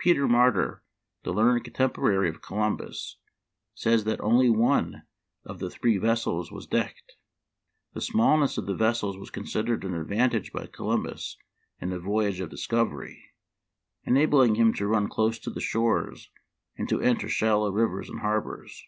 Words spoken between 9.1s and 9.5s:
was